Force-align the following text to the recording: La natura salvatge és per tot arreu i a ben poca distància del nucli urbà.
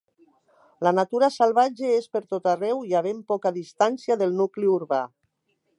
La 0.87 0.93
natura 0.99 1.29
salvatge 1.35 1.91
és 1.97 2.09
per 2.15 2.23
tot 2.33 2.49
arreu 2.55 2.81
i 2.93 2.99
a 3.01 3.05
ben 3.09 3.23
poca 3.35 3.55
distància 3.61 4.19
del 4.25 4.35
nucli 4.41 4.73
urbà. 4.81 5.03